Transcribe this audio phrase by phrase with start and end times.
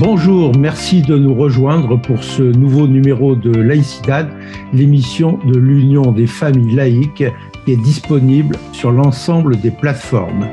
[0.00, 4.28] Bonjour, merci de nous rejoindre pour ce nouveau numéro de Laïcidad,
[4.72, 7.24] l'émission de l'Union des familles laïques
[7.64, 10.48] qui est disponible sur l'ensemble des plateformes.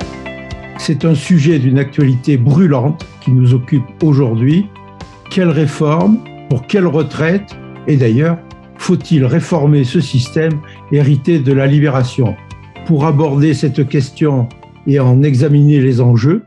[0.79, 4.65] C'est un sujet d'une actualité brûlante qui nous occupe aujourd'hui.
[5.29, 6.17] Quelle réforme
[6.49, 7.55] Pour quelle retraite
[7.85, 8.39] Et d'ailleurs,
[8.79, 10.59] faut-il réformer ce système
[10.91, 12.35] hérité de la libération?
[12.87, 14.49] Pour aborder cette question
[14.87, 16.41] et en examiner les enjeux,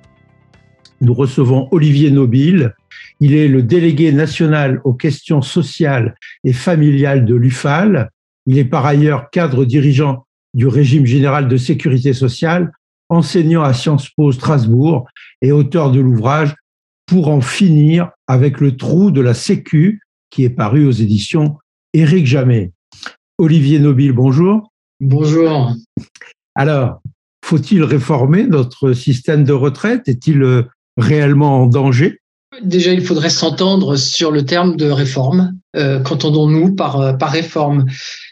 [1.01, 2.75] nous recevons Olivier Nobile,
[3.21, 6.15] il est le délégué national aux questions sociales
[6.45, 8.11] et familiales de l'UFAL.
[8.47, 12.73] Il est par ailleurs cadre dirigeant du régime général de sécurité sociale,
[13.09, 15.09] enseignant à Sciences Po Strasbourg
[15.43, 16.55] et auteur de l'ouvrage
[17.07, 20.01] Pour en finir avec le trou de la Sécu,
[20.31, 21.59] qui est paru aux éditions
[21.95, 22.73] Éric Jamet.
[23.39, 24.73] Olivier Nobile, bonjour.
[25.01, 25.73] Bonjour.
[26.55, 27.01] Alors,
[27.45, 30.09] faut-il réformer notre système de retraite?
[30.09, 32.21] Est-il réellement en danger?
[32.63, 35.55] Déjà, il faudrait s'entendre sur le terme de réforme.
[35.77, 37.87] Euh, qu'entendons-nous par, euh, par réforme?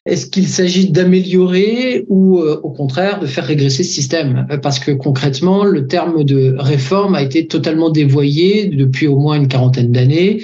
[0.05, 4.47] Est-ce qu'il s'agit d'améliorer ou euh, au contraire de faire régresser ce système?
[4.63, 9.49] Parce que concrètement, le terme de réforme a été totalement dévoyé depuis au moins une
[9.49, 10.43] quarantaine d'années.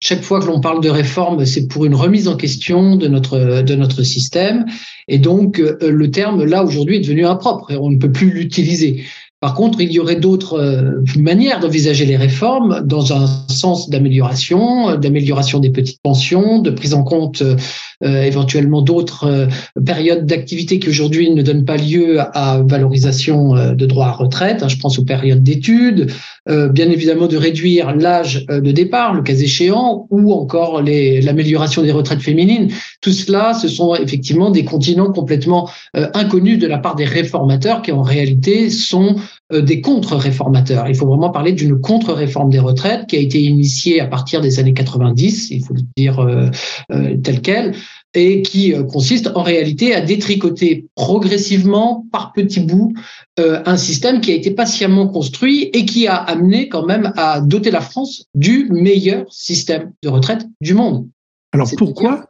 [0.00, 3.62] Chaque fois que l'on parle de réforme, c'est pour une remise en question de notre,
[3.62, 4.64] de notre système.
[5.08, 9.04] Et donc, le terme, là, aujourd'hui, est devenu impropre on ne peut plus l'utiliser.
[9.40, 14.96] Par contre, il y aurait d'autres euh, manières d'envisager les réformes dans un sens d'amélioration,
[14.96, 17.56] d'amélioration des petites pensions, de prise en compte euh,
[18.04, 19.46] éventuellement d'autres euh,
[19.84, 24.62] périodes d'activité qui aujourd'hui ne donnent pas lieu à valorisation de droits à retraite.
[24.62, 26.10] Hein, je pense aux périodes d'études,
[26.46, 32.20] bien évidemment de réduire l'âge de départ, le cas échéant, ou encore l'amélioration des retraites
[32.20, 32.68] féminines.
[33.00, 37.92] Tout cela, ce sont effectivement des continents complètement inconnus de la part des réformateurs qui
[37.92, 40.88] en réalité sont euh, des contre-réformateurs.
[40.88, 44.58] Il faut vraiment parler d'une contre-réforme des retraites qui a été initiée à partir des
[44.58, 46.50] années 90, il faut le dire euh,
[46.92, 47.74] euh, tel quel,
[48.14, 52.94] et qui consiste en réalité à détricoter progressivement, par petits bouts,
[53.36, 57.70] un système qui a été patiemment construit et qui a amené quand même à doter
[57.70, 61.06] la France du meilleur système de retraite du monde.
[61.52, 62.24] Alors pourquoi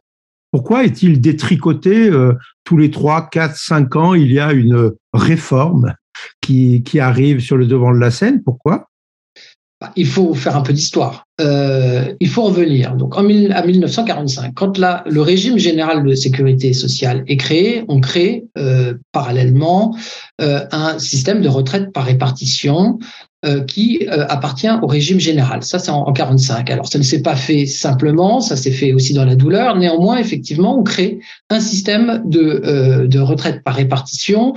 [0.51, 2.11] pourquoi est-il détricoté
[2.65, 5.95] tous les 3, 4, 5 ans Il y a une réforme?
[6.41, 8.43] Qui, arrive sur le devant de la scène.
[8.43, 8.89] Pourquoi?
[9.81, 11.25] Bah, il faut faire un peu d'histoire.
[11.41, 17.23] Euh, il faut revenir donc en à 1945, quand le régime général de sécurité sociale
[17.29, 19.97] est créé, on crée euh, parallèlement
[20.41, 22.99] euh, un système de retraite par répartition
[23.47, 25.63] euh, qui euh, appartient au régime général.
[25.63, 26.69] Ça, c'est en, en 45.
[26.71, 29.77] Alors, ça ne s'est pas fait simplement, ça s'est fait aussi dans la douleur.
[29.77, 34.55] Néanmoins, effectivement, on crée un système de, euh, de retraite par répartition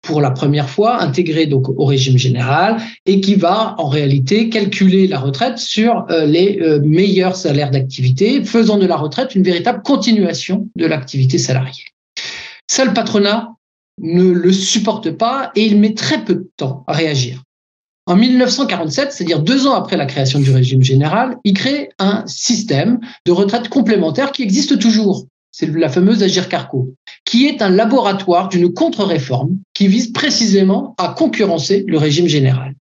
[0.00, 5.06] pour la première fois intégré donc au régime général et qui va en réalité calculer
[5.06, 10.86] la retraite sur les meilleurs salaires d'activité, faisant de la retraite une véritable continuation de
[10.86, 11.84] l'activité salariée.
[12.66, 13.54] Ça, le patronat
[14.00, 17.42] ne le supporte pas et il met très peu de temps à réagir.
[18.08, 23.00] En 1947, c'est-à-dire deux ans après la création du régime général, il crée un système
[23.26, 25.26] de retraite complémentaire qui existe toujours.
[25.52, 26.94] C'est la fameuse Agir Carco,
[27.26, 32.72] qui est un laboratoire d'une contre-réforme qui vise précisément à concurrencer le régime général.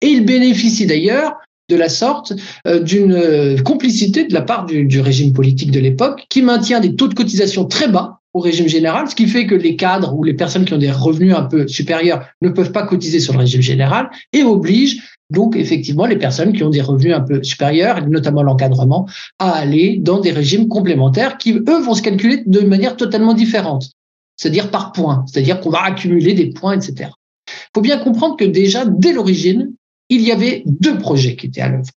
[0.00, 1.34] Et il bénéficie d'ailleurs
[1.70, 2.34] de la sorte
[2.66, 6.96] euh, d'une euh, complicité de la part du, régime politique de l'époque qui maintient des
[6.96, 10.22] taux de cotisation très bas au régime général, ce qui fait que les cadres ou
[10.22, 13.40] les personnes qui ont des revenus un peu supérieurs ne peuvent pas cotiser sur le
[13.40, 18.06] régime général et oblige donc effectivement les personnes qui ont des revenus un peu supérieurs,
[18.08, 19.08] notamment l'encadrement,
[19.38, 23.90] à aller dans des régimes complémentaires qui, eux, vont se calculer de manière totalement différente,
[24.36, 27.10] c'est-à-dire par points, c'est-à-dire qu'on va accumuler des points, etc.
[27.48, 29.72] Il faut bien comprendre que déjà, dès l'origine,
[30.10, 31.90] il y avait deux projets qui étaient à l'œuvre.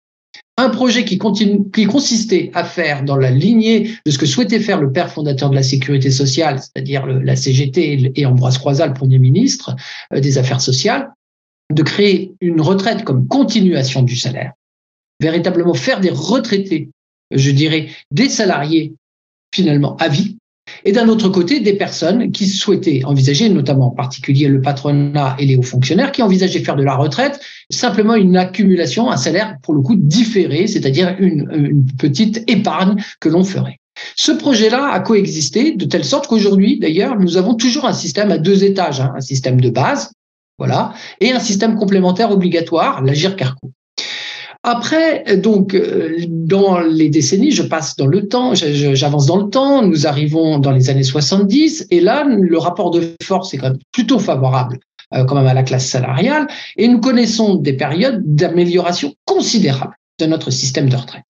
[0.58, 4.92] Un projet qui, consistait à faire dans la lignée de ce que souhaitait faire le
[4.92, 9.76] père fondateur de la sécurité sociale, c'est-à-dire la CGT et Ambroise Croizat, le Premier ministre
[10.14, 11.10] euh, des Affaires sociales,
[11.74, 14.54] de créer une retraite comme continuation du salaire,
[15.20, 16.90] véritablement faire des retraités,
[17.32, 18.94] je dirais, des salariés
[19.56, 20.38] finalement à vie,
[20.86, 25.46] et d'un autre côté, des personnes qui souhaitaient envisager, notamment en particulier le patronat et
[25.46, 27.40] les hauts fonctionnaires, qui envisageaient faire de la retraite
[27.70, 33.44] simplement une accumulation, un salaire pour le coup différé, c'est-à-dire une, petite épargne que l'on
[33.44, 33.78] ferait.
[34.16, 38.38] Ce projet-là a coexisté de telle sorte qu'aujourd'hui, d'ailleurs, nous avons toujours un système à
[38.38, 40.12] deux étages, hein, un système de base,
[40.58, 43.72] voilà, et un système complémentaire obligatoire, l'Agir Carco.
[44.64, 49.82] Après, donc, euh, dans les décennies, je passe dans le temps, j'avance dans le temps,
[49.82, 53.80] nous arrivons dans les années 70, et là, le rapport de force est quand même
[53.92, 54.80] plutôt favorable
[55.14, 56.48] euh, quand même à la classe salariale,
[56.78, 61.24] et nous connaissons des périodes d'amélioration considérable de notre système de retraite.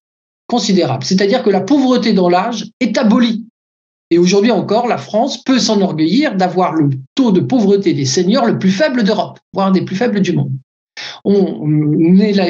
[0.48, 1.04] Considérable.
[1.04, 3.48] C'est-à-dire que la pauvreté dans l'âge est abolie.
[4.12, 8.60] Et aujourd'hui encore, la France peut s'enorgueillir d'avoir le taux de pauvreté des seniors le
[8.60, 10.52] plus faible d'Europe, voire des plus faibles du monde.
[11.24, 11.62] On,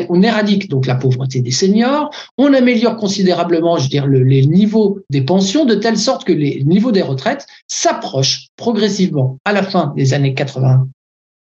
[0.09, 4.99] on, éradique donc la pauvreté des seniors, on améliore considérablement, je veux dire, les niveaux
[5.09, 9.93] des pensions de telle sorte que les niveaux des retraites s'approchent progressivement à la fin
[9.95, 10.87] des années 80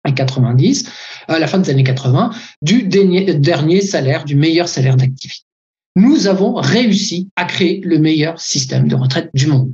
[0.08, 0.90] et 90,
[1.28, 2.32] à la fin des années 80,
[2.62, 5.44] du dernier salaire, du meilleur salaire d'activité.
[5.96, 9.74] Nous avons réussi à créer le meilleur système de retraite du monde.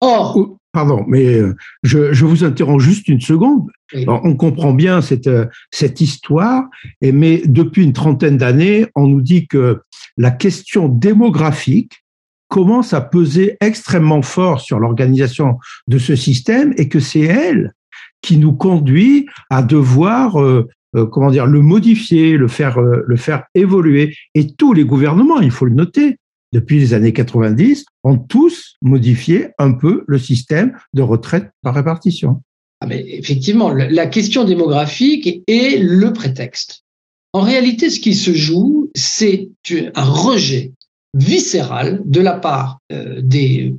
[0.00, 1.54] Or, Pardon, mais euh,
[1.84, 3.70] je, vous interromps juste une seconde.
[4.08, 6.64] on comprend bien cette, euh, cette histoire,
[7.00, 9.82] mais depuis une trentaine d'années, on nous dit que
[10.16, 12.02] la question démographique
[12.48, 17.72] commence à peser extrêmement fort sur l'organisation de ce système et que c'est elle
[18.20, 20.66] qui nous conduit à devoir euh,
[21.12, 24.16] comment dire le modifier, le faire le faire évoluer.
[24.34, 26.18] Et tous les gouvernements, il faut le noter,
[26.54, 32.42] depuis les années 90, ont tous modifié un peu le système de retraite par répartition.
[32.80, 36.84] Ah effectivement, la question démographique est le prétexte.
[37.32, 39.48] En réalité, ce qui se joue, c'est
[39.96, 40.72] un rejet
[41.14, 43.74] viscéral de la part euh, des,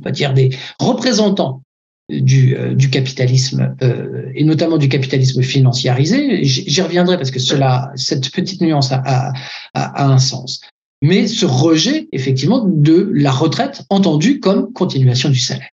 [0.00, 1.62] on va dire, des représentants
[2.08, 6.44] du, euh, capitalisme euh, et notamment du capitalisme financiarisé.
[6.44, 9.32] J'y reviendrai parce que cela, cette petite nuance a
[9.74, 10.60] un sens
[11.02, 15.68] mais ce rejet, effectivement, de la retraite entendue comme continuation du salaire.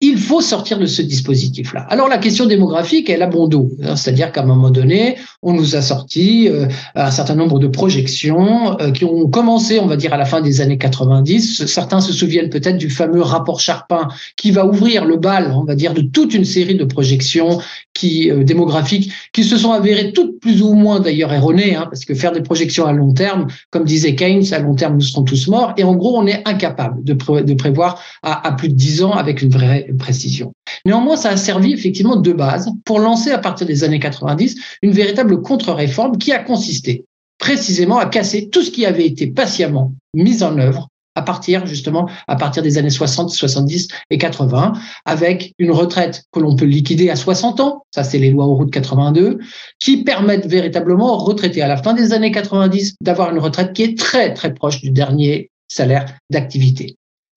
[0.00, 1.86] Il faut sortir de ce dispositif-là.
[1.88, 5.54] Alors la question démographique, elle a bon dos, hein, c'est-à-dire qu'à un moment donné, on
[5.54, 9.96] nous a sorti euh, un certain nombre de projections euh, qui ont commencé, on va
[9.96, 11.64] dire, à la fin des années 90.
[11.64, 15.74] Certains se souviennent peut-être du fameux rapport Charpin qui va ouvrir le bal, on va
[15.74, 17.58] dire, de toute une série de projections
[17.96, 22.04] qui euh, démographiques qui se sont avérées toutes plus ou moins d'ailleurs erronées, hein, parce
[22.04, 25.22] que faire des projections à long terme, comme disait Keynes, à long terme nous serons
[25.22, 27.14] tous morts, et en gros on est incapable de,
[27.54, 30.52] prévoir à, plus de 10 ans avec une vraie précision.
[30.84, 34.92] Néanmoins, ça a servi effectivement de base pour lancer à partir des années 90 une
[34.92, 37.04] véritable contre-réforme qui a consisté
[37.38, 42.08] précisément à casser tout ce qui avait été patiemment mis en œuvre à partir justement
[42.28, 44.74] à partir des années 60, 70 et 80,
[45.04, 48.54] avec une retraite que l'on peut liquider à 60 ans, ça c'est les lois au
[48.54, 49.40] route 82,
[49.80, 53.82] qui permettent véritablement aux retraités à la fin des années 90 d'avoir une retraite qui
[53.82, 56.96] est très très proche du dernier salaire d'activité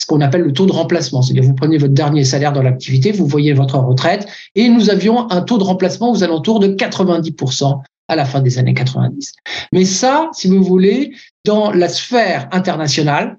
[0.09, 1.21] qu'on appelle le taux de remplacement.
[1.21, 5.29] C'est-à-dire, vous prenez votre dernier salaire dans l'activité, vous voyez votre retraite, et nous avions
[5.29, 9.33] un taux de remplacement aux alentours de 90% à la fin des années 90.
[9.71, 11.13] Mais ça, si vous voulez,
[11.45, 13.37] dans la sphère internationale,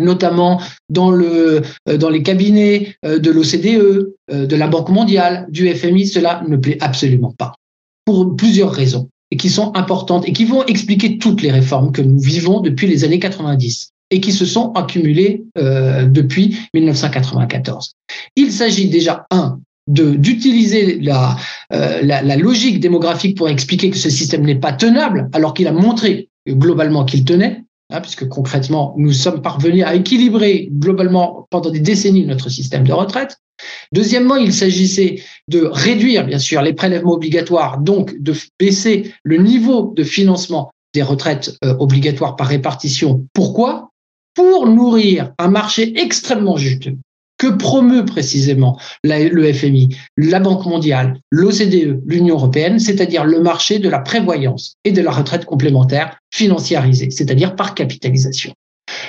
[0.00, 0.60] notamment
[0.96, 1.60] euh,
[1.98, 6.56] dans les cabinets euh, de l'OCDE, euh, de la Banque mondiale, du FMI, cela ne
[6.56, 7.52] plaît absolument pas,
[8.04, 12.02] pour plusieurs raisons, et qui sont importantes, et qui vont expliquer toutes les réformes que
[12.02, 17.92] nous vivons depuis les années 90 et qui se sont accumulés euh, depuis 1994.
[18.36, 21.36] Il s'agit déjà, un, d'utiliser la,
[22.36, 27.04] logique démographique pour expliquer que ce système n'est pas tenable, alors qu'il a montré globalement
[27.04, 32.48] qu'il tenait, hein, puisque concrètement, nous sommes parvenus à équilibrer globalement pendant des décennies notre
[32.48, 33.38] système de retraite.
[33.92, 39.92] Deuxièmement, il s'agissait de réduire, bien sûr, les prélèvements obligatoires, donc de baisser le niveau
[39.96, 43.26] de financement des retraites euh, obligatoires par répartition.
[43.32, 43.90] Pourquoi?
[44.34, 46.96] Pour nourrir un marché extrêmement juteux
[47.44, 53.90] que promeut précisément le FMI, la Banque mondiale, l'OCDE, l'Union européenne, c'est-à-dire le marché de
[53.90, 58.54] la prévoyance et de la retraite complémentaire financiarisée, c'est-à-dire par capitalisation.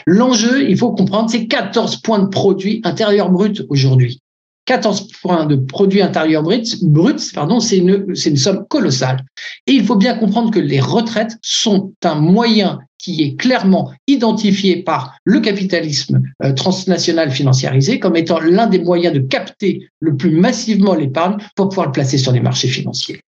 [0.05, 4.19] L'enjeu, il faut comprendre, c'est 14 points de produit intérieur brut aujourd'hui.
[4.65, 9.23] 14 points de produit intérieur brut, brut pardon, c'est une, une somme colossale.
[9.65, 14.81] Et il faut bien comprendre que les retraites sont un moyen qui est clairement identifié
[14.81, 20.31] par le capitalisme euh, transnational financiarisé comme étant l'un des moyens de capter le plus
[20.31, 23.19] massivement l'épargne pour pouvoir le placer sur les marchés financiers.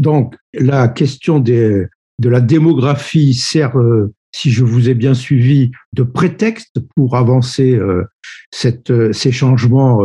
[0.00, 6.02] Donc, la question de la démographie sert, euh, si je vous ai bien suivi, de
[6.02, 8.04] prétexte pour avancer euh,
[8.52, 10.00] ces changements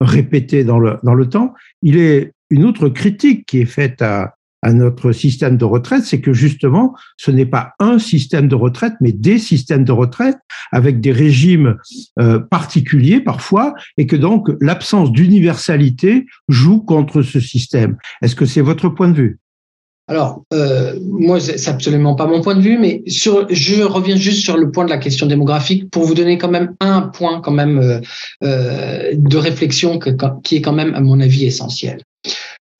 [0.00, 1.54] répétés dans le, dans le temps.
[1.82, 6.22] Il est une autre critique qui est faite à, à notre système de retraite, c'est
[6.22, 10.38] que justement, ce n'est pas un système de retraite, mais des systèmes de retraite
[10.72, 11.76] avec des régimes
[12.18, 17.98] euh, particuliers parfois, et que donc l'absence d'universalité joue contre ce système.
[18.22, 19.38] Est-ce que c'est votre point de vue?
[20.08, 24.42] Alors, euh, moi, c'est absolument pas mon point de vue, mais sur, je reviens juste
[24.42, 27.52] sur le point de la question démographique pour vous donner quand même un point quand
[27.52, 28.00] même euh,
[28.42, 30.10] euh de réflexion que,
[30.42, 32.00] qui est quand même, à mon avis, essentiel.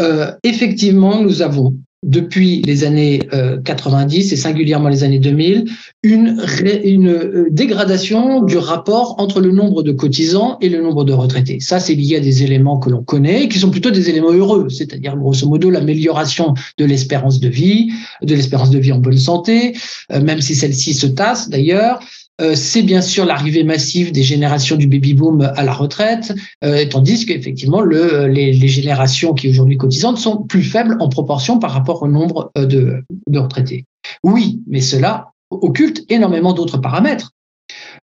[0.01, 1.75] Euh, effectivement, nous avons
[2.05, 3.21] depuis les années
[3.65, 5.71] 90 et singulièrement les années 2000,
[6.03, 6.39] une,
[6.85, 11.61] une dégradation du rapport entre le nombre de cotisants et le nombre de retraités.
[11.61, 14.69] Ça, c'est lié à des éléments que l'on connaît, qui sont plutôt des éléments heureux,
[14.69, 17.91] c'est-à-dire grosso modo l'amélioration de l'espérance de vie,
[18.23, 19.75] de l'espérance de vie en bonne santé,
[20.11, 22.01] même si celle-ci se tasse d'ailleurs,
[22.41, 26.85] euh, c'est bien sûr l'arrivée massive des générations du baby boom à la retraite, euh,
[26.89, 31.71] tandis qu'effectivement le, les, les, générations qui aujourd'hui cotisantes sont plus faibles en proportion par
[31.71, 33.85] rapport au nombre euh, de, de retraités.
[34.25, 37.31] Oui, mais cela occulte énormément d'autres paramètres.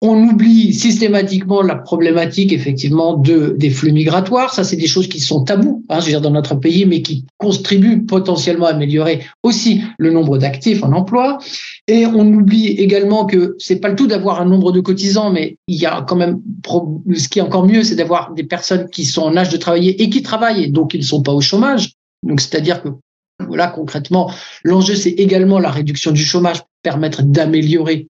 [0.06, 4.52] On oublie systématiquement la problématique effectivement de des flux migratoires.
[4.52, 7.00] Ça, c'est des choses qui sont tabous, hein, je veux dire, dans notre pays, mais
[7.00, 11.38] qui contribuent potentiellement à améliorer aussi le nombre d'actifs en emploi.
[11.88, 15.56] Et on oublie également que c'est pas le tout d'avoir un nombre de cotisants, mais
[15.68, 16.42] il y a quand même
[17.14, 20.02] ce qui est encore mieux, c'est d'avoir des personnes qui sont en âge de travailler
[20.02, 21.92] et qui travaillent, et donc ils ne sont pas au chômage.
[22.22, 22.90] Donc c'est-à-dire que
[23.48, 24.30] voilà concrètement,
[24.64, 28.06] l'enjeu c'est également la réduction du chômage, permettre d'améliorer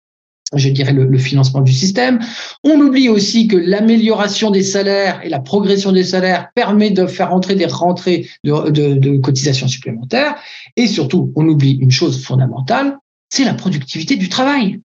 [0.56, 2.18] je dirais, le, financement du système.
[2.62, 7.32] On oublie aussi que l'amélioration des salaires et la progression des salaires permet de faire
[7.32, 10.36] entrer des rentrées de, cotisations supplémentaires.
[10.76, 12.98] Et surtout, on oublie une chose fondamentale,
[13.30, 14.80] c'est la productivité du travail.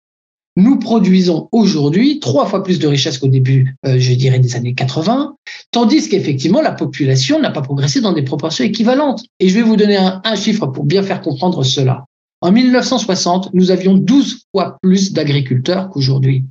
[0.56, 4.74] Nous produisons aujourd'hui trois fois plus de richesses qu'au début, euh, je dirais, des années
[4.74, 5.34] 80,
[5.72, 9.24] tandis qu'effectivement, la population n'a pas progressé dans des proportions équivalentes.
[9.40, 12.04] Et je vais vous donner un chiffre pour bien faire comprendre cela.
[12.44, 16.44] En 1960, nous avions 12 fois plus d'agriculteurs qu'aujourd'hui.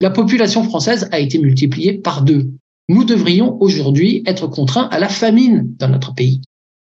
[0.00, 2.52] La population française a été multipliée par deux.
[2.88, 6.42] Nous devrions aujourd'hui être contraints à la famine dans notre pays.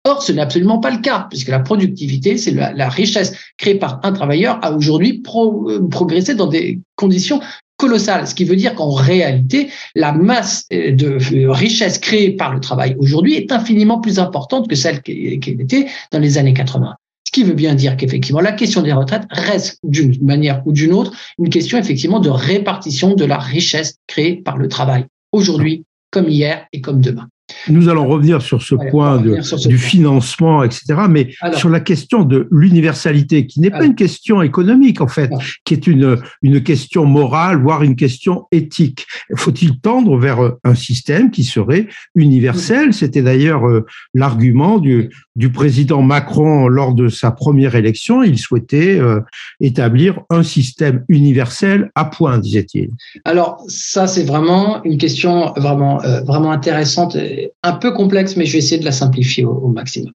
[0.03, 4.01] Or, ce n'est absolument pas le cas, puisque la productivité, c'est la, richesse créée par
[4.03, 7.41] un travailleur, a aujourd'hui euh, progressé dans des conditions
[7.77, 8.27] colossales.
[8.27, 12.59] Ce qui veut dire qu'en réalité, la masse euh, de euh, richesse créée par le
[12.59, 16.97] travail aujourd'hui est infiniment plus importante que celle qu'elle était dans les années 80
[17.35, 21.13] qui veut bien dire qu'effectivement, la question des retraites reste d'une manière ou d'une autre
[21.37, 26.67] une question effectivement de répartition de la richesse créée par le travail, aujourd'hui comme hier
[26.73, 27.27] et comme demain.
[27.69, 30.95] Nous allons revenir sur ce point du financement, etc.
[31.11, 35.31] Mais sur la question de l'universalité, qui n'est pas une question économique, en fait,
[35.65, 39.07] qui est une, une question morale, voire une question éthique.
[39.37, 42.95] Faut-il tendre vers un système qui serait universel?
[42.95, 48.23] C'était d'ailleurs euh, l'argument du, du président Macron lors de sa première élection.
[48.23, 49.21] Il souhaitait euh,
[49.61, 52.91] établir un système universel à point, disait-il.
[53.25, 57.17] Alors, ça, c'est vraiment une question vraiment, euh, vraiment intéressante
[57.63, 60.13] un peu complexe, mais je vais essayer de la simplifier au, maximum.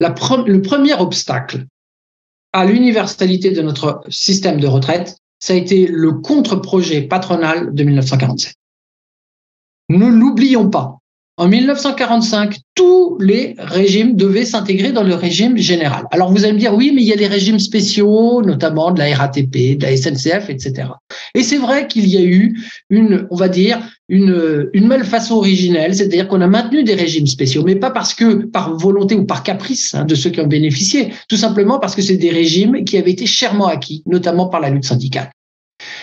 [0.00, 1.66] le premier obstacle
[2.52, 8.54] à l'universalité de notre système de retraite, ça a été le contre-projet patronal de 1947.
[9.90, 10.98] Ne l'oublions pas.
[11.38, 16.02] En 1945, tous les régimes devaient s'intégrer dans le régime général.
[16.10, 18.98] Alors vous allez me dire, oui, mais il y a des régimes spéciaux, notamment de
[18.98, 20.88] la RATP, de la SNCF, etc.
[21.36, 22.58] Et c'est vrai qu'il y a eu
[22.90, 23.78] une, on va dire,
[24.08, 28.46] une, une malfaçon originelle, c'est-à-dire qu'on a maintenu des régimes spéciaux, mais pas parce que
[28.46, 32.02] par volonté ou par caprice hein, de ceux qui ont bénéficié, tout simplement parce que
[32.02, 35.30] c'est des régimes qui avaient été chèrement acquis, notamment par la lutte syndicale.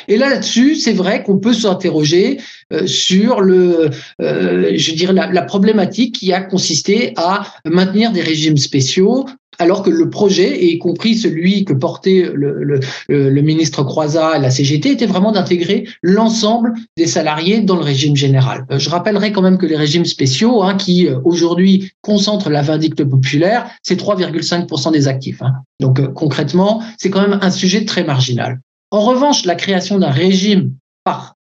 [0.08, 2.40] Et là, là-dessus, c'est vrai qu'on peut s'interroger
[2.74, 3.90] euh, sur le,
[4.22, 9.26] euh, je dirais, la, problématique qui a consisté à maintenir des régimes spéciaux
[9.60, 14.92] alors que le projet, y compris celui que portait le, ministre Croizat et la CGT,
[14.92, 18.66] était vraiment d'intégrer l'ensemble des salariés dans le régime général.
[18.72, 23.04] Euh, je rappellerai quand même que les régimes spéciaux, hein, qui aujourd'hui concentrent la vindicte
[23.04, 25.42] populaire, c'est 3,5% des actifs.
[25.42, 25.54] Hein.
[25.80, 28.60] Donc concrètement, c'est quand même un sujet très marginal.
[28.92, 30.74] En revanche, la création d'un régime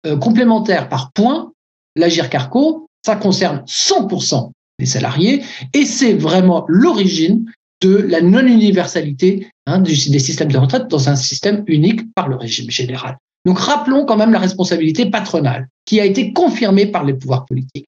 [0.07, 1.53] euh, complémentaire par points,
[1.97, 7.51] l'Agir Carco, ça concerne 100% des salariés et c'est vraiment l'origine
[7.83, 12.71] de la non-universalité hein, des systèmes de retraite dans un système unique par le régime
[12.71, 13.19] général.
[13.45, 17.87] Donc rappelons quand même la responsabilité patronale qui a été confirmée par les pouvoirs politiques.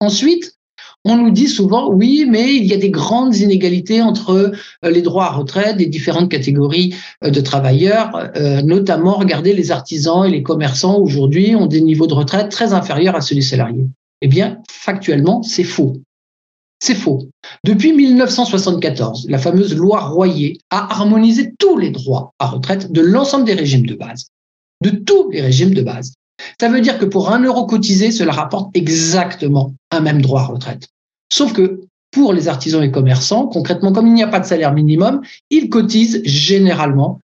[0.00, 0.54] Ensuite,
[1.04, 4.30] on nous dit souvent, oui, mais il y a des grandes inégalités entre
[4.84, 9.70] euh, les droits à retraite des différentes catégories euh, de travailleurs, euh, notamment, regardez, les
[9.70, 13.42] artisans et les commerçants aujourd'hui ont des niveaux de retraite très inférieurs à ceux des
[13.42, 13.86] salariés.
[14.22, 15.94] Eh bien, factuellement, c'est faux.
[16.82, 17.28] C'est faux.
[17.64, 23.44] Depuis 1974, la fameuse loi Royer a harmonisé tous les droits à retraite de l'ensemble
[23.44, 24.28] des régimes de base.
[24.82, 26.14] De tous les régimes de base.
[26.60, 30.46] Ça veut dire que pour un euro cotisé, cela rapporte exactement un même droit à
[30.46, 30.88] retraite.
[31.32, 34.72] Sauf que pour les artisans et commerçants, concrètement, comme il n'y a pas de salaire
[34.72, 37.20] minimum, ils cotisent généralement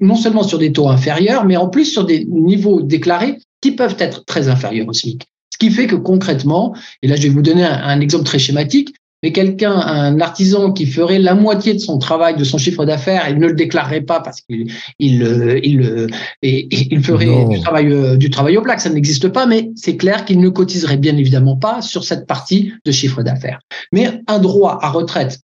[0.00, 3.96] non seulement sur des taux inférieurs, mais en plus sur des niveaux déclarés qui peuvent
[3.98, 5.26] être très inférieurs au SMIC.
[5.52, 8.94] Ce qui fait que concrètement, et là je vais vous donner un, exemple très schématique,
[9.22, 13.28] mais quelqu'un, un artisan qui ferait la moitié de son travail, de son chiffre d'affaires,
[13.28, 16.08] il ne le déclarerait pas parce qu'il il, il,
[16.42, 20.40] il, ferait du travail, du travail au black, ça n'existe pas, mais c'est clair qu'il
[20.40, 23.60] ne cotiserait bien évidemment pas sur cette partie de chiffre d'affaires.
[23.92, 25.40] Mais un droit à retraite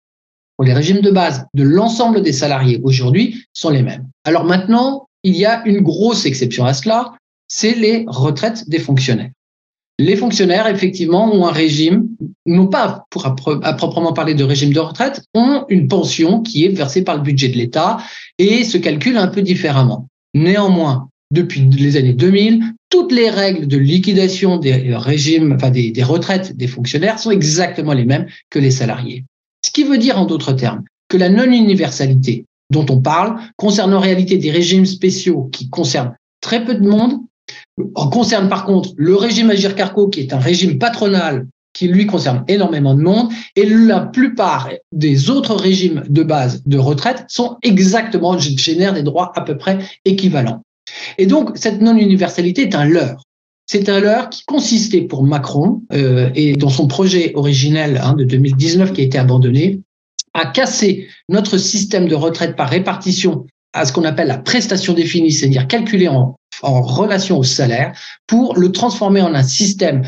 [0.57, 4.09] pour les régimes de base de l'ensemble des salariés aujourd'hui sont les mêmes.
[4.25, 7.13] Alors maintenant, il y a une grosse exception à cela,
[7.49, 9.31] c'est les retraites des fonctionnaires.
[9.99, 12.09] Les fonctionnaires, effectivement, ont un régime,
[12.45, 16.69] non pas pour à proprement parler de régime de retraite, ont une pension qui est
[16.69, 17.97] versée par le budget de l'État
[18.39, 20.09] et se calcule un peu différemment.
[20.35, 26.57] Néanmoins, depuis les années 2000, toutes les règles de liquidation des régimes, enfin des retraites
[26.57, 29.25] des fonctionnaires sont exactement les mêmes que les salariés.
[29.65, 34.01] Ce qui veut dire en d'autres termes que la non-universalité dont on parle concerne en
[34.01, 37.21] réalité des régimes spéciaux qui concernent très peu de monde,
[37.95, 42.43] concerne par contre le régime Agir Carco qui est un régime patronal qui lui concerne
[42.49, 48.39] énormément de monde, et la plupart des autres régimes de base de retraite sont exactement,
[48.39, 50.63] génèrent des droits à peu près équivalents.
[51.19, 53.23] Et donc, cette non-universalité est un leurre.
[53.67, 58.25] C'est un leurre qui consistait pour Macron, euh, et dans son projet originel hein, de
[58.25, 59.81] 2019 qui a été abandonné,
[60.33, 65.31] à casser notre système de retraite par répartition à ce qu'on appelle la prestation définie,
[65.31, 67.93] c'est-à-dire calculée en, relation au salaire,
[68.27, 70.03] pour le transformer en un système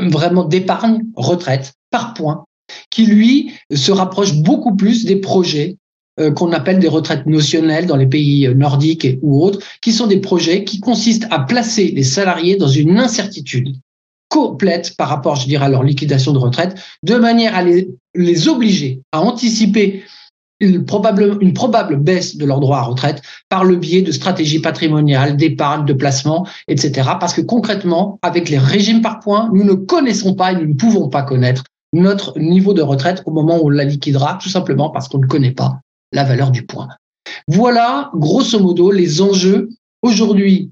[0.00, 2.44] vraiment d'épargne retraite par point,
[2.90, 5.76] qui lui se rapproche beaucoup plus des projets
[6.18, 10.08] euh, qu'on appelle des retraites notionnelles dans les pays euh, nordiques ou autres, qui sont
[10.08, 13.76] des projets qui consistent à placer les salariés dans une incertitude
[14.28, 19.00] complète par rapport, je dirais, à leur liquidation de retraite, de manière à les obliger
[19.12, 20.02] à anticiper
[20.60, 24.60] une probable, une probable baisse de leur droit à retraite par le biais de stratégies
[24.60, 27.10] patrimoniales, d'épargne, de placement, etc.
[27.18, 30.74] Parce que concrètement, avec les régimes par points, nous ne connaissons pas et nous ne
[30.74, 34.90] pouvons pas connaître notre niveau de retraite au moment où on la liquidera, tout simplement
[34.90, 35.80] parce qu'on ne connaît pas
[36.12, 36.88] la valeur du point.
[37.48, 39.68] Voilà, grosso modo, les enjeux
[40.02, 40.70] aujourd'hui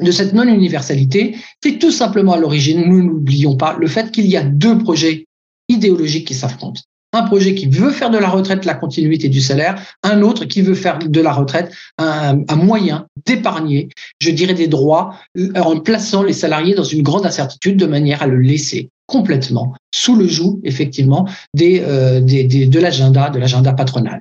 [0.00, 1.36] de cette non-universalité.
[1.62, 5.26] C'est tout simplement à l'origine, nous n'oublions pas, le fait qu'il y a deux projets
[5.68, 6.80] idéologiques qui s'affrontent.
[7.14, 10.60] Un projet qui veut faire de la retraite la continuité du salaire, un autre qui
[10.60, 13.88] veut faire de la retraite un, moyen d'épargner,
[14.20, 18.22] je dirais, des droits euh, en plaçant les salariés dans une grande incertitude de manière
[18.22, 21.26] à le laisser complètement sous le joug, effectivement,
[21.58, 24.20] euh, de l'agenda, patronal.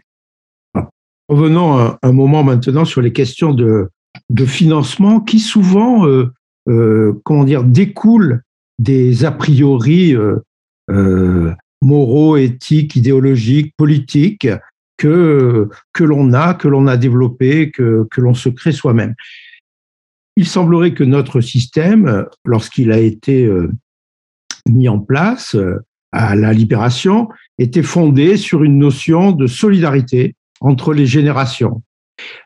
[1.28, 3.90] Revenons un, moment maintenant sur les questions de,
[4.46, 6.32] financement qui souvent, euh,
[7.26, 8.44] comment dire, découlent
[8.80, 10.16] des a priori
[11.82, 14.48] moraux, éthiques, idéologiques, politiques
[14.98, 19.14] que, que l'on a, que l'on a développé, que, que l'on se crée soi-même.
[20.36, 23.72] Il semblerait que notre système, lorsqu'il a été euh,
[24.68, 25.56] mis en place
[26.12, 31.84] à la libération, était fondé sur une notion de solidarité entre les générations.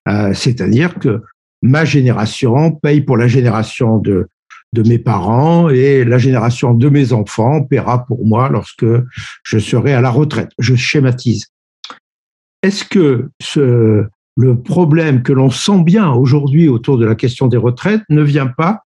[0.08, 1.22] Euh, C'est-à-dire que
[1.62, 4.28] ma génération paye pour la génération de,
[4.74, 8.86] de mes parents et la génération de mes enfants paiera pour moi lorsque
[9.44, 10.52] je serai à la retraite.
[10.60, 11.48] Je schématise.
[12.64, 13.30] Est-ce que
[14.38, 18.48] le problème que l'on sent bien aujourd'hui autour de la question des retraites ne vient
[18.48, 18.84] pas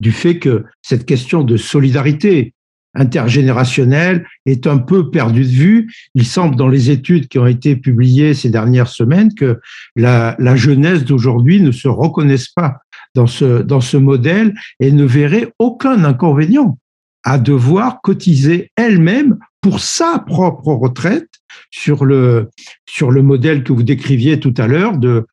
[0.00, 2.52] du fait que cette question de solidarité
[2.94, 5.94] intergénérationnelle est un peu perdue de vue?
[6.14, 9.60] Il semble dans les études qui ont été publiées ces dernières semaines que
[9.94, 12.78] la, la jeunesse d'aujourd'hui ne se reconnaisse pas
[13.16, 16.78] dans ce, dans ce modèle et ne verrait aucun inconvénient
[17.24, 21.30] à devoir cotiser elle-même pour sa propre retraite
[21.70, 22.50] sur le,
[22.88, 25.26] sur le modèle que vous décriviez tout à l'heure de,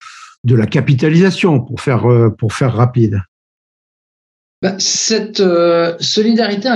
[0.43, 2.07] de la capitalisation, pour faire,
[2.39, 3.21] pour faire rapide.
[4.63, 6.69] Bah, cette euh, solidarité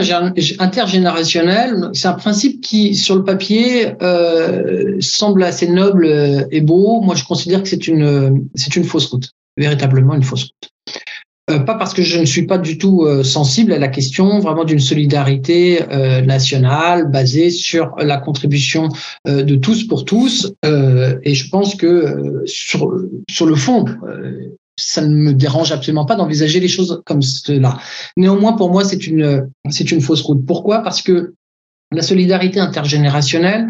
[0.59, 6.05] intergénérationnelle, c'est un principe qui, sur le papier, euh, semble assez noble
[6.51, 6.99] et beau.
[6.99, 10.71] Moi, je considère que c'est une, c'est une fausse route, véritablement une fausse route.
[11.49, 14.39] Euh, pas parce que je ne suis pas du tout euh, sensible à la question
[14.39, 18.89] vraiment d'une solidarité euh, nationale basée sur la contribution
[19.25, 20.53] de tous pour tous.
[20.65, 22.91] et je pense que sur,
[23.29, 23.85] sur le fond,
[24.75, 27.77] ça ne me dérange absolument pas d'envisager les choses comme cela.
[28.15, 30.45] Néanmoins, pour moi, c'est une, c'est une fausse route.
[30.45, 30.79] Pourquoi?
[30.79, 31.33] Parce que
[31.91, 33.67] la solidarité intergénérationnelle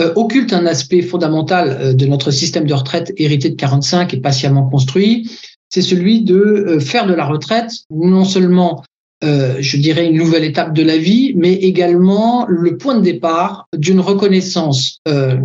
[0.00, 4.68] euh, occulte un aspect fondamental de notre système de retraite hérité de 45 et patiemment
[4.68, 5.30] construit,
[5.70, 8.82] c'est celui de euh, faire de la retraite non seulement,
[9.24, 13.68] euh, je dirais, une nouvelle étape de la vie, mais également le point de départ
[13.76, 15.38] d'une reconnaissance euh,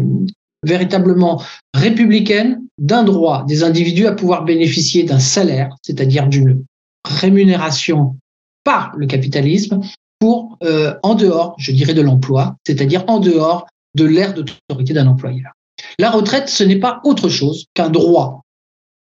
[0.66, 1.42] véritablement
[1.74, 6.66] républicaine d'un droit des individus à pouvoir bénéficier d'un salaire, c'est-à-dire d'une
[7.06, 8.18] rémunération
[8.64, 9.82] par le capitalisme,
[10.20, 15.08] pour euh, en dehors, je dirais, de l'emploi, c'est-à-dire en dehors de l'ère d'autorité d'un
[15.08, 15.52] employeur.
[16.00, 18.44] La retraite, ce n'est pas autre chose qu'un droit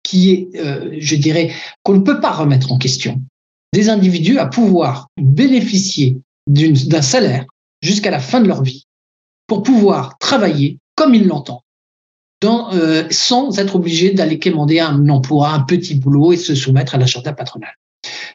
[0.03, 3.21] qui est, euh, je dirais, qu'on ne peut pas remettre en question.
[3.73, 7.47] Des individus à pouvoir bénéficier d'un salaire
[7.81, 8.85] jusqu'à la fin de leur vie
[9.47, 11.61] pour pouvoir travailler comme ils l'entendent,
[12.45, 16.99] euh, sans être obligés d'aller quémander un emploi, un petit boulot et se soumettre à
[16.99, 17.73] l'agenda patronal.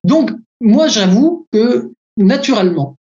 [0.03, 0.31] Donc,
[0.61, 2.95] moi, j'avoue que naturellement,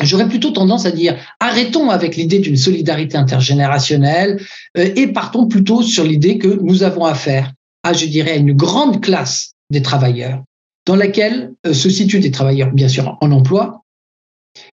[0.00, 4.40] J'aurais plutôt tendance à dire arrêtons avec l'idée d'une solidarité intergénérationnelle
[4.76, 8.52] euh, et partons plutôt sur l'idée que nous avons affaire à, je dirais, à une
[8.52, 10.42] grande classe des travailleurs
[10.86, 13.82] dans laquelle euh, se situent des travailleurs, bien sûr, en emploi,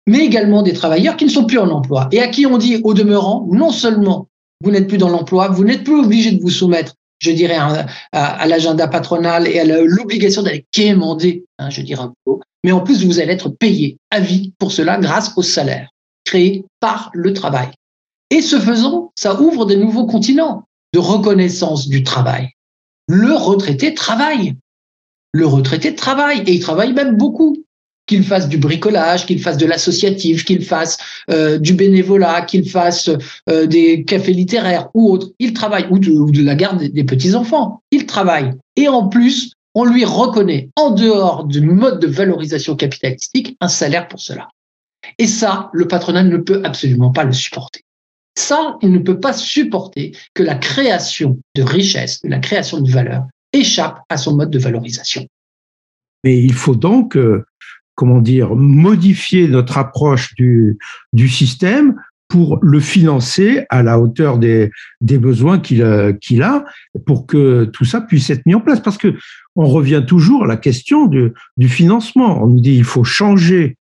[0.08, 2.82] mais également des travailleurs qui ne sont plus en emploi et à qui on dit,
[2.84, 4.28] au demeurant, non seulement
[4.64, 7.58] vous n'êtes plus dans l'emploi, vous n'êtes plus obligé de vous soumettre, je dirais,
[8.12, 12.34] à, l'agenda patronal et à l'obligation d'aller quémander, hein, je dirais un peu,
[12.64, 15.90] mais en plus, vous allez être payé à vie pour cela grâce au salaire
[16.26, 17.70] créé par le travail.
[18.30, 22.50] Et ce faisant, ça ouvre des nouveaux continents de reconnaissance du travail.
[23.08, 24.56] Le retraité travaille.
[25.34, 27.58] Le retraité travaille et il travaille même beaucoup
[28.06, 30.98] qu'il fasse du bricolage, qu'il fasse de l'associatif, qu'il fasse
[31.30, 33.10] euh, du bénévolat, qu'il fasse
[33.50, 35.30] euh, des cafés littéraires ou autre.
[35.40, 37.82] Il travaille, ou de, la garde des, petits-enfants.
[37.92, 38.52] Il travaille.
[38.76, 44.08] Et en plus, on lui reconnaît, en dehors du mode de valorisation capitalistique, un salaire
[44.08, 44.50] pour cela.
[45.18, 47.82] Et ça, le patronat ne peut absolument pas le supporter.
[48.36, 53.26] Ça, il ne peut pas supporter que la création de richesse, la création de valeur
[53.52, 55.28] échappe à son mode de valorisation.
[56.24, 57.46] Mais il faut donc euh,
[57.96, 60.78] comment dire, modifier notre approche du,
[61.28, 61.96] système
[62.28, 66.66] pour le financer à la hauteur des, besoins qu'il qu'il a,
[67.06, 68.80] pour que tout ça puisse être mis en place.
[68.80, 69.16] Parce que
[69.56, 71.34] on revient toujours à la question du,
[71.68, 72.44] financement.
[72.44, 73.78] On nous dit il faut changer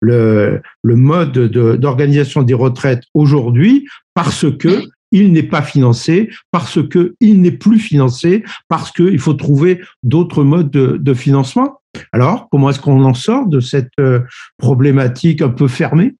[0.00, 7.40] le, mode d'organisation des retraites aujourd'hui parce que il n'est pas financé, parce que il
[7.40, 11.80] n'est plus financé, parce qu'il faut trouver d'autres modes de, de financement.
[12.12, 14.20] Alors, comment est-ce qu'on en sort de cette euh,
[14.56, 16.14] problématique un peu fermée?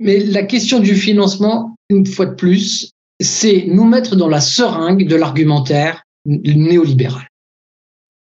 [0.00, 5.06] Mais la question du financement, une fois de plus, c'est nous mettre dans la seringue
[5.06, 7.26] de l'argumentaire néolibéral.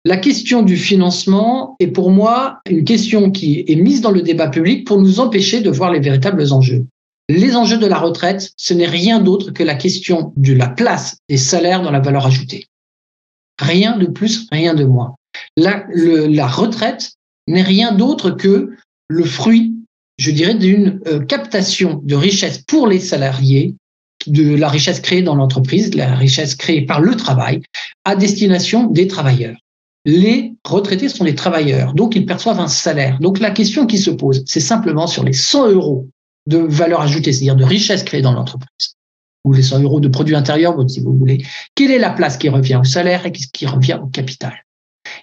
[0.06, 4.46] La question du financement est pour moi une question qui est mise dans le débat
[4.46, 6.86] public pour nous empêcher de voir les véritables enjeux.
[7.28, 11.16] Les enjeux de la retraite, ce n'est rien d'autre que la question de la place
[11.28, 12.66] des salaires dans la valeur ajoutée.
[13.60, 15.16] Rien de plus, rien de moins.
[15.56, 15.82] La,
[16.46, 17.14] retraite
[17.48, 18.76] n'est rien d'autre que
[19.08, 19.74] le fruit,
[20.18, 23.74] je dirais, d'une euh, captation de richesse pour les salariés,
[24.28, 27.60] de la richesse créée dans l'entreprise, la richesse créée par le travail,
[28.04, 29.56] à destination des travailleurs.
[30.06, 33.18] Les retraités sont des travailleurs, donc ils perçoivent un salaire.
[33.18, 36.08] Donc la question qui se pose, c'est simplement sur les 100 euros
[36.46, 38.94] de valeur ajoutée, c'est-à-dire de richesse créée dans l'entreprise,
[39.44, 41.44] ou les 100 euros de produit intérieur si vous voulez.
[41.74, 44.54] Quelle est la place qui revient au salaire et qui revient au capital?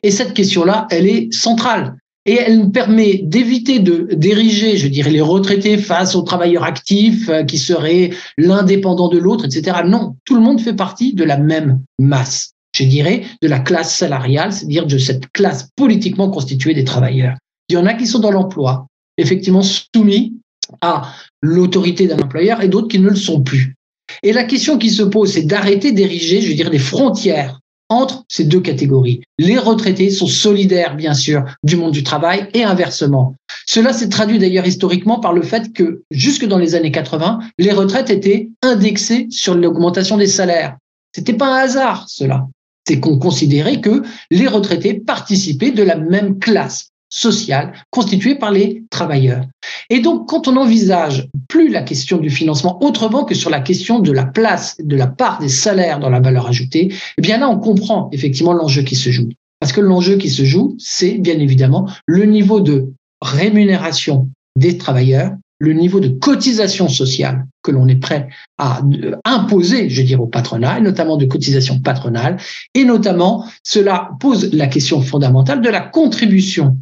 [0.03, 1.95] Et cette question-là, elle est centrale.
[2.25, 7.43] Et elle permet d'éviter de d'ériger, je dirais, les retraités face aux travailleurs actifs euh,
[7.43, 9.81] qui seraient l'indépendant de l'autre, etc.
[9.85, 13.95] Non, tout le monde fait partie de la même masse, je dirais, de la classe
[13.95, 17.37] salariale, c'est-à-dire de cette classe politiquement constituée des travailleurs.
[17.69, 20.33] Il y en a qui sont dans l'emploi, effectivement soumis
[20.81, 23.75] à l'autorité d'un employeur et d'autres qui ne le sont plus.
[24.21, 27.59] Et la question qui se pose, c'est d'arrêter d'ériger, je veux dire, des frontières
[27.89, 29.21] entre ces deux catégories.
[29.37, 33.35] Les retraités sont solidaires, bien sûr, du monde du travail et inversement.
[33.65, 37.71] Cela s'est traduit d'ailleurs historiquement par le fait que jusque dans les années 80, les
[37.71, 40.77] retraites étaient indexées sur l'augmentation des salaires.
[41.15, 42.47] C'était pas un hasard, cela.
[42.87, 48.83] C'est qu'on considérait que les retraités participaient de la même classe sociale constituée par les
[48.89, 49.45] travailleurs.
[49.89, 53.99] Et donc, quand on envisage plus la question du financement autrement que sur la question
[53.99, 57.49] de la place, de la part des salaires dans la valeur ajoutée, eh bien là,
[57.49, 59.29] on comprend effectivement l'enjeu qui se joue.
[59.59, 62.91] Parce que l'enjeu qui se joue, c'est bien évidemment le niveau de
[63.21, 65.31] rémunération des travailleurs,
[65.63, 68.81] le niveau de cotisation sociale que l'on est prêt à
[69.23, 72.37] imposer, je dirais, au patronat, et notamment de cotisation patronale,
[72.73, 76.77] et notamment cela pose la question fondamentale de la contribution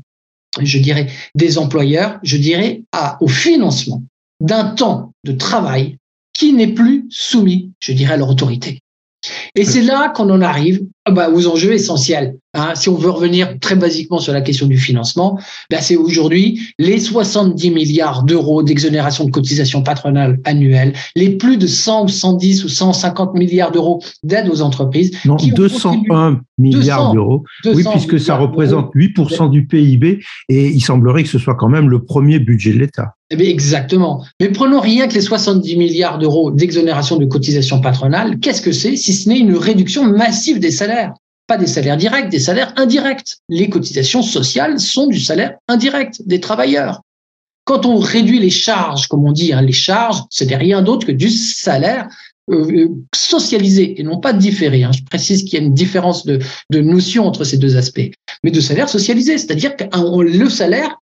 [0.59, 4.03] je dirais, des employeurs, je dirais, à, au financement
[4.41, 5.97] d'un temps de travail
[6.33, 8.81] qui n'est plus soumis, je dirais, à leur autorité.
[9.55, 12.35] Et c'est là qu'on en arrive bah, aux enjeux essentiels.
[12.53, 12.73] Hein.
[12.75, 15.39] Si on veut revenir très basiquement sur la question du financement,
[15.71, 21.65] bah, c'est aujourd'hui les 70 milliards d'euros d'exonération de cotisations patronales annuelles, les plus de
[21.65, 25.11] 100 110 ou 150 milliards d'euros d'aide aux entreprises.
[25.25, 27.43] Non, 201 milliards d'euros.
[27.65, 31.89] Oui, puisque ça représente 8% du PIB et il semblerait que ce soit quand même
[31.89, 33.15] le premier budget de l'État.
[33.31, 34.25] Eh exactement.
[34.41, 38.39] Mais prenons rien que les 70 milliards d'euros d'exonération de cotisations patronales.
[38.39, 40.90] Qu'est-ce que c'est si ce n'est une réduction massive des salaires
[41.47, 43.38] Pas des salaires directs, des salaires indirects.
[43.49, 47.01] Les cotisations sociales sont du salaire indirect des travailleurs.
[47.65, 51.06] Quand on réduit les charges, comme on dit, hein, les charges, ce n'est rien d'autre
[51.06, 52.08] que du salaire
[52.51, 54.84] euh, euh, socialisé et non pas différé.
[54.84, 54.91] Hein.
[54.91, 56.39] Je précise qu'il y a une différence de,
[56.71, 58.12] notion entre ces deux aspects,
[58.43, 59.84] mais de salaire socialisé, c'est-à-dire que
[60.21, 60.97] le salaire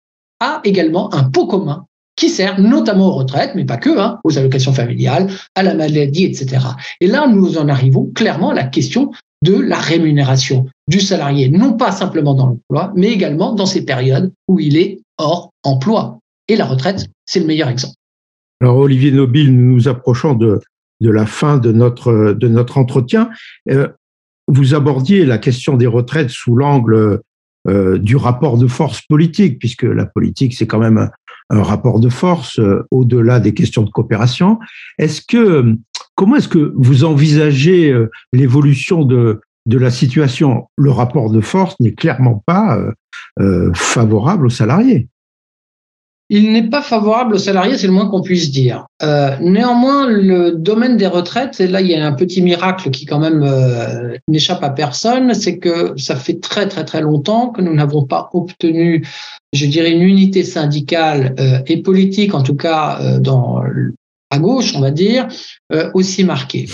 [0.41, 4.39] a également un pot commun qui sert notamment aux retraites, mais pas que, hein, aux
[4.39, 6.65] allocations familiales, à la maladie, etc.
[7.01, 9.11] Et là, nous en arrivons clairement à la question
[9.45, 14.33] de la rémunération du salarié, non pas simplement dans l'emploi, mais également dans ces périodes
[14.49, 16.19] où il est hors emploi.
[16.49, 17.95] Et la retraite, c'est le meilleur exemple.
[18.61, 20.61] Alors, Olivier Nobile, nous nous approchons de,
[21.01, 23.31] la fin de notre, entretien.
[23.71, 23.89] Euh,
[24.49, 27.21] vous abordiez la question des retraites sous l'angle
[27.69, 31.11] euh, du rapport de force politique, puisque la politique, c'est quand même
[31.51, 34.59] rapport de force euh, au-delà des questions de coopération.
[34.99, 35.77] Est-ce que
[36.15, 40.69] comment est-ce que vous envisagez euh, l'évolution de de la situation?
[40.77, 42.79] Le rapport de force n'est clairement pas
[43.41, 45.09] euh, favorable aux salariés.
[46.37, 48.89] Il n'est pas favorable aux salariés, c'est le moins qu'on puisse dire.
[49.05, 53.07] Euh, néanmoins, le domaine des retraites, et là il y a un petit miracle qui
[53.07, 57.63] quand même euh, n'échappe à personne, c'est que ça fait très très très longtemps que
[57.63, 59.07] nous n'avons pas obtenu,
[59.53, 62.99] je dirais, une unité syndicale euh, et politique, en tout cas
[64.31, 65.29] à gauche, on va dire,
[65.93, 66.67] aussi marquée.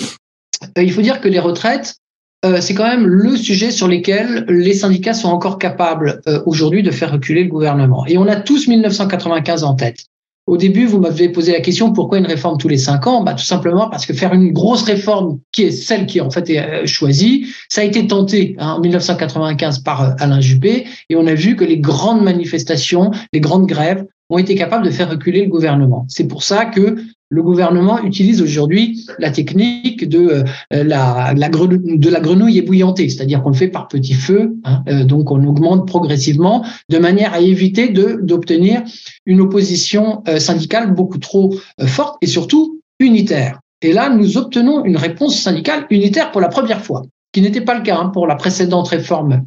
[0.79, 1.97] il faut dire que les retraites,
[2.45, 6.83] euh, c'est quand même le sujet sur lequel les syndicats sont encore capables euh, aujourd'hui
[6.83, 8.07] de faire reculer le gouvernement.
[8.07, 10.07] Et on a tous 1995 en tête.
[10.47, 13.23] Au début, vous m'avez posé la question pourquoi une réforme tous les cinq ans?
[13.23, 16.49] Bah, Tout simplement parce que faire une grosse réforme qui est celle qui en fait
[16.49, 21.27] est euh, choisie, ça a été tenté hein, en 1995 par Alain Juppé et on
[21.27, 25.45] a vu que les grandes manifestations, les grandes grèves ont été capables de faire reculer
[25.45, 26.07] le gouvernement.
[26.09, 26.97] C'est pour ça que
[27.31, 33.51] le gouvernement utilise aujourd'hui la technique de euh, la, de la grenouille ébouillantée, c'est-à-dire qu'on
[33.51, 37.89] le fait par petit feu, hein, euh, donc on augmente progressivement de manière à éviter
[37.89, 38.83] d'obtenir
[39.27, 41.55] une opposition euh, syndicale beaucoup trop
[41.87, 43.61] forte et surtout unitaire.
[43.83, 47.75] Et là, nous obtenons une réponse syndicale unitaire pour la première fois, qui n'était pas
[47.75, 49.47] le cas hein, pour la précédente réforme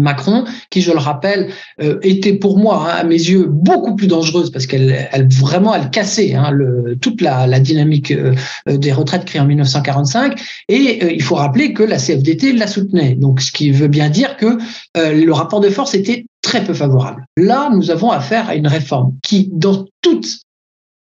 [0.00, 1.50] Macron, qui, je le rappelle,
[1.82, 5.74] euh, était pour moi, hein, à mes yeux, beaucoup plus dangereuse parce qu'elle, elle, vraiment,
[5.74, 6.56] elle cassait hein,
[7.00, 8.34] toute la, dynamique euh,
[8.68, 10.40] euh, des retraites créées en 1945.
[10.68, 13.14] Et il faut rappeler que la CFDT la soutenait.
[13.14, 14.58] Donc, ce qui veut bien dire que
[14.96, 17.24] le rapport de force était très peu favorable.
[17.36, 20.26] Là, nous avons affaire à une réforme qui, dans toute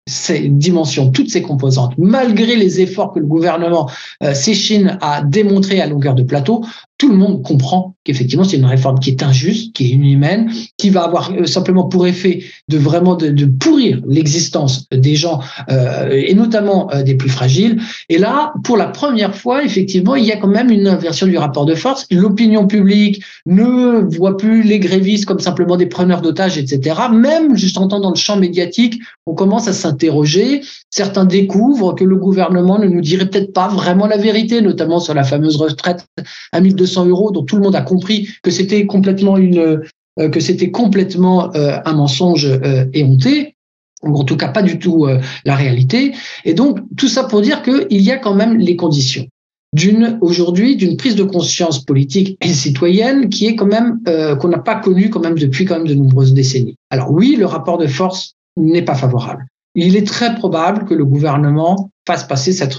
[0.09, 3.91] ces dimensions, toutes ces composantes, malgré les efforts que le gouvernement
[4.33, 6.65] s'échine à démontrer à longueur de plateau,
[6.97, 10.89] tout le monde comprend qu'effectivement c'est une réforme qui est injuste, qui est inhumaine, qui
[10.89, 15.41] va avoir euh, simplement pour effet de vraiment de, pourrir l'existence des gens
[15.71, 17.83] euh, et notamment euh, des plus fragiles.
[18.09, 21.37] Et là, pour la première fois, effectivement, il y a quand même une inversion du
[21.37, 22.07] rapport de force.
[22.11, 26.97] L'opinion publique ne voit plus les grévistes comme simplement des preneurs d'otages, etc.
[27.13, 30.63] Même juste en temps dans le champ médiatique, on commence à s'interroger.
[30.89, 35.13] Certains découvrent que le gouvernement ne nous dirait peut-être pas vraiment la vérité, notamment sur
[35.13, 36.07] la fameuse retraite
[36.53, 37.98] à 1200 euros, dont tout le monde a compris
[38.43, 39.83] que c'était complètement une
[40.19, 43.55] euh, que c'était complètement euh, un mensonge euh, éhonté
[44.03, 45.09] ou en tout cas pas du tout
[45.45, 46.15] la réalité.
[46.45, 49.27] Et donc tout ça pour dire qu'il y a quand même les conditions
[49.73, 53.99] d'une aujourd'hui d'une prise de conscience politique et citoyenne qui est quand même
[54.39, 56.77] qu'on n'a pas connue quand même depuis quand même de nombreuses décennies.
[56.91, 59.47] Alors oui, le rapport de force n'est pas favorable.
[59.75, 62.79] Il est très probable que le gouvernement fasse passer cette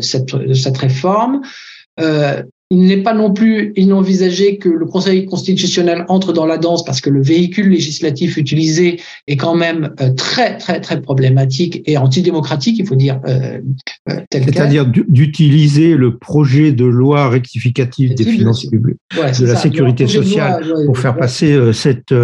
[0.00, 1.42] cette, cette réforme.
[2.74, 7.00] Il n'est pas non plus inenvisagé que le Conseil constitutionnel entre dans la danse parce
[7.00, 12.76] que le véhicule législatif utilisé est quand même euh, très très très problématique et antidémocratique,
[12.80, 13.60] il faut dire euh,
[14.10, 20.64] euh C'est-à-dire d'utiliser le projet de loi rectificative des finances publiques, de la sécurité sociale,
[20.86, 22.14] pour faire passer cette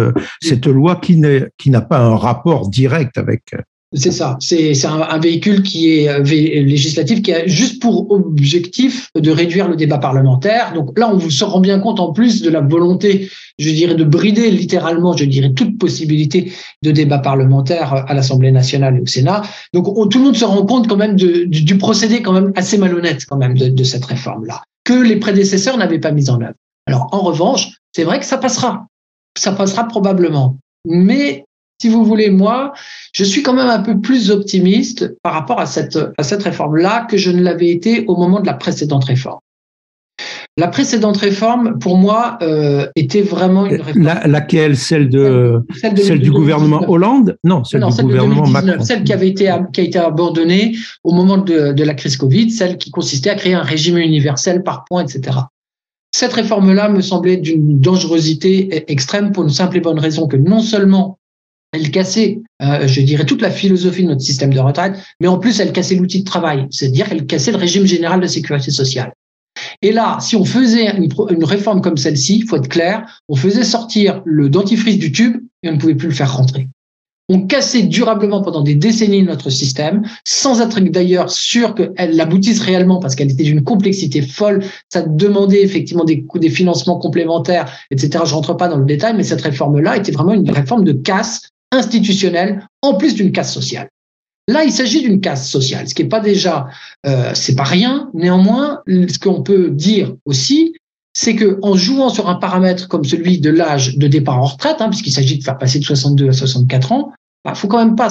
[0.41, 1.21] cette loi qui
[1.57, 3.53] qui n'a pas un rapport direct avec
[3.93, 4.37] c'est ça.
[4.39, 9.67] C'est un, un, véhicule qui est euh, législatif, qui a juste pour objectif de réduire
[9.67, 10.71] le débat parlementaire.
[10.73, 13.95] Donc là, on vous se rend bien compte en plus de la volonté, je dirais,
[13.95, 19.05] de brider littéralement, je dirais, toute possibilité de débat parlementaire à l'Assemblée nationale et au
[19.05, 19.41] Sénat.
[19.73, 23.25] Donc tout le monde se rend compte quand même du, procédé quand même assez malhonnête
[23.25, 24.61] quand même de, de cette réforme-là.
[24.85, 26.53] que les prédécesseurs n'avaient pas mis en œuvre.
[26.87, 28.87] Alors, en revanche, c'est vrai que ça passera.
[29.37, 30.57] Ça passera probablement.
[30.85, 31.45] Mais
[31.81, 32.73] si vous voulez, moi,
[33.11, 37.07] je suis quand même un peu plus optimiste par rapport à cette, à cette réforme-là
[37.09, 39.39] que je ne l'avais été au moment de la précédente réforme.
[40.57, 44.13] La précédente réforme, pour moi, euh, était vraiment une réforme.
[44.27, 44.77] laquelle?
[44.77, 47.35] Celle de celle, du gouvernement Hollande?
[47.43, 48.83] Non, celle du gouvernement Macron.
[48.83, 52.51] Celle qui avait été qui a été abandonnée au moment de, de la crise Covid,
[52.51, 55.35] celle qui consistait à créer un régime universel par points, etc.
[56.11, 60.59] Cette réforme-là me semblait d'une dangerosité extrême pour une simple et bonne raison que non
[60.59, 61.17] seulement
[61.71, 65.39] elle cassait, euh, je dirais, toute la philosophie de notre système de retraite, mais en
[65.39, 69.13] plus, elle cassait l'outil de travail, c'est-à-dire qu'elle cassait le régime général de sécurité sociale.
[69.81, 73.63] Et là, si on faisait une, réforme comme celle-ci, il faut être clair, on faisait
[73.63, 76.67] sortir le dentifrice du tube et on ne pouvait plus le faire rentrer.
[77.29, 82.99] On cassait durablement pendant des décennies notre système, sans être d'ailleurs sûr qu'elle aboutisse réellement,
[82.99, 84.63] parce qu'elle était d'une complexité folle.
[84.89, 88.25] Ça demandait effectivement des, des financements complémentaires, etc.
[88.25, 91.51] Je rentre pas dans le détail, mais cette réforme-là était vraiment une réforme de casse
[91.71, 93.89] institutionnelle, en plus d'une casse sociale.
[94.47, 96.67] Là, il s'agit d'une casse sociale, ce qui n'est pas déjà,
[97.05, 98.09] euh, c'est pas rien.
[98.13, 100.73] Néanmoins, ce qu'on peut dire aussi,
[101.13, 104.77] c'est que en jouant sur un paramètre comme celui de l'âge de départ en retraite,
[104.79, 107.83] hein, puisqu'il s'agit de faire passer de 62 à 64 ans, il bah, faut quand
[107.83, 108.09] même pas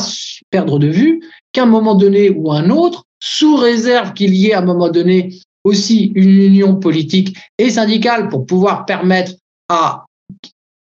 [0.50, 4.54] perdre de vue qu'à un moment donné ou un autre, sous réserve qu'il y ait
[4.54, 9.32] à un moment donné aussi une union politique et syndicale pour pouvoir permettre
[9.68, 10.06] à,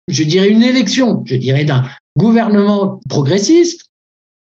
[0.09, 1.85] je dirais, une élection, je dirais, d'un
[2.17, 3.87] gouvernement progressiste,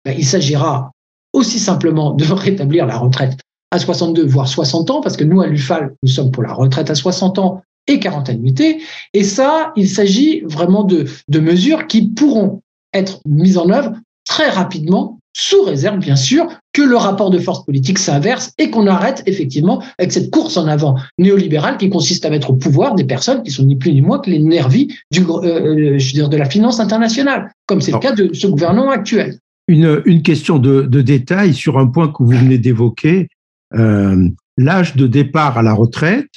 [0.03, 0.91] bah, il s'agira
[1.33, 3.39] aussi simplement de rétablir la retraite
[3.71, 6.89] à 62, voire 60 ans, parce que nous, à l'UFAL, nous sommes pour la retraite
[6.89, 8.81] à 60 ans et 40 annuités.
[9.13, 12.61] Et ça, il s'agit vraiment de mesures qui pourront
[12.93, 13.91] être mises en œuvre
[14.27, 18.85] très rapidement, sous réserve, bien sûr, que le rapport de force politique s'inverse et qu'on
[18.85, 23.05] arrête effectivement avec cette course en avant néolibérale qui consiste à mettre au pouvoir des
[23.05, 26.13] personnes qui sont ni plus ni moins que les nervis du, euh, euh, je veux
[26.13, 30.59] dire, de la finance internationale, comme c'est le cas de ce gouvernement actuel une, question
[30.59, 33.29] de, détail sur un point que vous venez d'évoquer,
[33.73, 36.29] euh, l'âge de départ à la retraite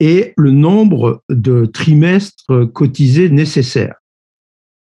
[0.00, 3.96] et le nombre de trimestres cotisés nécessaires.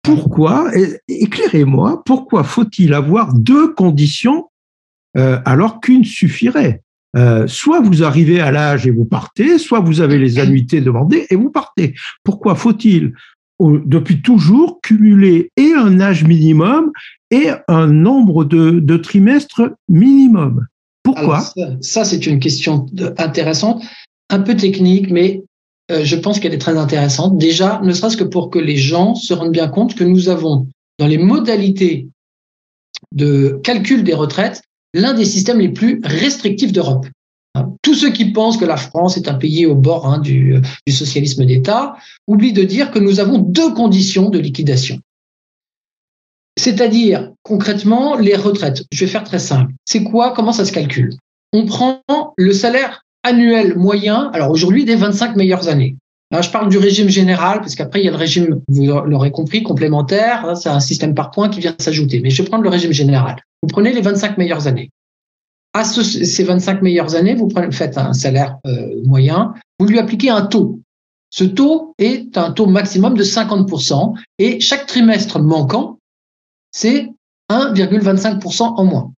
[0.02, 0.70] Pourquoi,
[1.08, 4.48] éclairez-moi, pourquoi faut-il avoir deux conditions
[5.16, 6.82] euh, alors qu'une suffirait
[7.14, 11.26] euh, Soit vous arrivez à l'âge et vous partez, soit vous avez les annuités demandées
[11.28, 11.94] et vous partez.
[12.24, 13.12] Pourquoi faut-il
[13.60, 16.90] depuis toujours cumuler et un âge minimum
[17.30, 20.66] et un nombre de, trimestres minimum?
[21.02, 21.44] Pourquoi?
[21.80, 22.86] Ça, c'est une question
[23.18, 23.82] intéressante,
[24.30, 25.42] un peu technique, mais
[25.90, 27.36] euh, je pense qu'elle est très intéressante.
[27.36, 30.66] Déjà, ne serait-ce que pour que les gens se rendent bien compte que nous avons,
[30.98, 32.08] dans les modalités
[33.12, 34.62] de calcul des retraites,
[34.94, 37.06] l'un des systèmes les plus restrictifs d'Europe.
[37.54, 40.56] Hein, tous ceux qui pensent que la France est un pays au bord hein, du,
[40.86, 44.98] du, socialisme d'État oublient de dire que nous avons deux conditions de liquidation.
[46.58, 48.84] C'est-à-dire, concrètement, les retraites.
[48.92, 49.72] Je vais faire très simple.
[49.84, 50.32] C'est quoi?
[50.32, 51.14] Comment ça se calcule?
[51.52, 52.02] On prend
[52.36, 55.96] le salaire annuel moyen, alors aujourd'hui, des 25 meilleures années.
[56.40, 59.62] Je parle du régime général, parce qu'après, il y a le régime, vous l'aurez compris,
[59.62, 60.56] complémentaire.
[60.56, 62.20] C'est un système par points qui vient s'ajouter.
[62.20, 63.36] Mais je vais prendre le régime général.
[63.62, 64.90] Vous prenez les 25 meilleures années
[65.72, 70.42] à ces 25 meilleures années, vous faites un salaire euh, moyen, vous lui appliquez un
[70.42, 70.80] taux.
[71.30, 75.98] Ce taux est un taux maximum de 50% et chaque trimestre manquant,
[76.72, 77.10] c'est
[77.50, 79.12] 1,25% en moins.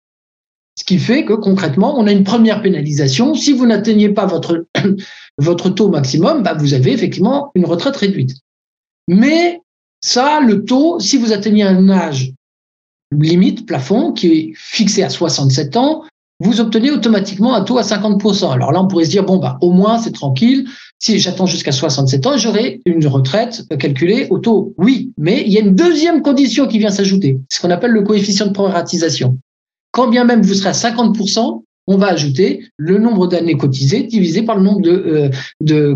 [0.77, 3.35] Ce qui fait que concrètement, on a une première pénalisation.
[3.35, 4.67] Si vous n'atteignez pas votre,
[5.39, 8.37] votre taux maximum, bah vous avez effectivement une retraite réduite.
[9.09, 9.61] Mais
[10.01, 12.33] ça, le taux, si vous atteignez un âge
[13.21, 16.03] limite, plafond, qui est fixé à 67 ans,
[16.41, 18.53] vous obtenez automatiquement un taux à 50%.
[18.53, 20.67] Alors là, on pourrait se dire, bon, bah, au moins, c'est tranquille.
[20.99, 24.75] Si j'attends jusqu'à 67 ans, j'aurai une retraite calculée au taux.
[24.77, 28.03] Oui, mais il y a une deuxième condition qui vient s'ajouter, ce qu'on appelle le
[28.03, 29.39] coefficient de proratisation.
[29.93, 34.43] Quand bien même vous serez à 50%, on va ajouter le nombre d'années cotisées divisé
[34.43, 35.95] par le nombre de, euh,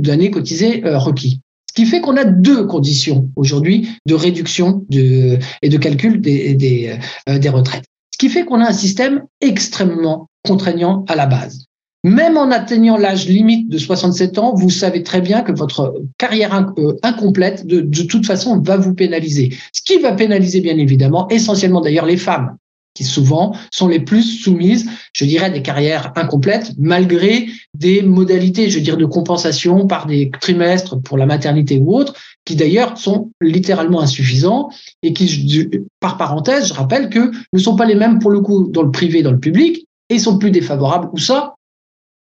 [0.00, 1.40] d'années cotisées euh, requis.
[1.76, 7.48] Ce qui fait qu'on a deux conditions aujourd'hui de réduction et de calcul euh, des
[7.50, 7.84] retraites.
[8.14, 11.66] Ce qui fait qu'on a un système extrêmement contraignant à la base.
[12.02, 16.72] Même en atteignant l'âge limite de 67 ans, vous savez très bien que votre carrière
[16.78, 19.52] euh, incomplète, de, toute façon, va vous pénaliser.
[19.74, 22.56] Ce qui va pénaliser, bien évidemment, essentiellement d'ailleurs les femmes,
[22.96, 28.70] qui souvent sont les plus soumises, je dirais, à des carrières incomplètes, malgré des modalités,
[28.70, 33.30] je dire, de compensation par des trimestres pour la maternité ou autre, qui d'ailleurs sont
[33.40, 34.70] littéralement insuffisants
[35.02, 35.68] et qui,
[36.00, 38.90] par parenthèse, je rappelle que ne sont pas les mêmes pour le coup dans le
[38.90, 41.54] privé dans le public et sont plus défavorables, ou ça,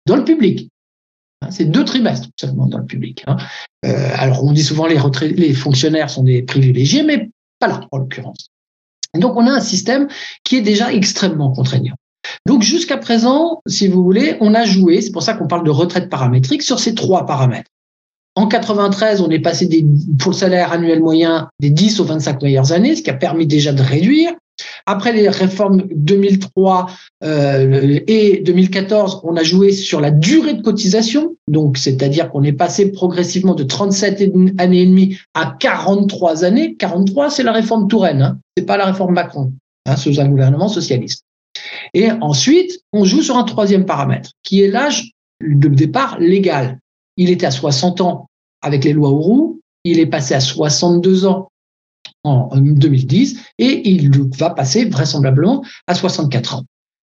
[0.06, 0.70] dans le public.
[1.42, 3.24] Hein, c'est deux trimestres seulement dans le public.
[3.26, 3.36] Hein.
[3.84, 8.51] Euh, alors on dit souvent les fonctionnaires sont des privilégiés, mais pas là en l'occurrence.
[9.18, 10.08] Donc on a un système
[10.44, 11.94] qui est déjà extrêmement contraignant.
[12.46, 15.70] Donc jusqu'à présent, si vous voulez, on a joué, c'est pour ça qu'on parle de
[15.70, 17.70] retraite paramétrique, sur ces trois paramètres.
[18.34, 19.84] En 93, on est passé des,
[20.18, 23.46] pour le salaire annuel moyen des 10 aux 25 meilleures années, ce qui a permis
[23.46, 24.32] déjà de réduire.
[24.86, 26.86] Après les réformes 2003
[27.24, 32.52] euh, et 2014, on a joué sur la durée de cotisation, donc c'est-à-dire qu'on est
[32.52, 36.74] passé progressivement de 37 années et demie à 43 années.
[36.76, 39.52] 43, c'est la réforme Touraine, hein, c'est pas la réforme Macron,
[39.86, 41.24] hein, sous un gouvernement socialiste.
[41.94, 45.12] Et ensuite, on joue sur un troisième paramètre, qui est l'âge
[45.42, 46.78] de départ légal.
[47.16, 48.26] Il était à 60 ans
[48.62, 51.48] avec les lois Auroux, il est passé à 62 ans
[52.24, 56.64] en 2010 et il va passer vraisemblablement à 64 ans.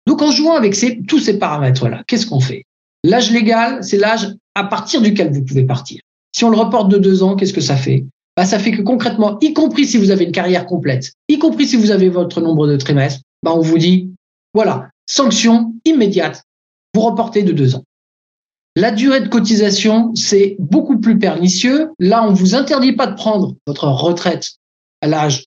[0.06, 2.64] Donc en jouant avec tous ces paramètres-là, qu'est-ce qu'on fait?
[3.04, 6.00] L'âge légal, c'est l'âge à partir duquel vous pouvez partir.
[6.34, 8.04] Si on le reporte de deux ans, qu'est-ce que ça fait?
[8.36, 11.66] Bah, Ça fait que concrètement, y compris si vous avez une carrière complète, y compris
[11.66, 14.10] si vous avez votre nombre de trimestres, bah, on vous dit,
[14.52, 16.42] voilà, sanction immédiate,
[16.94, 17.84] vous reportez de deux ans.
[18.76, 21.92] La durée de cotisation, c'est beaucoup plus pernicieux.
[22.00, 24.56] Là, on ne vous interdit pas de prendre votre retraite
[25.04, 25.44] à l'âge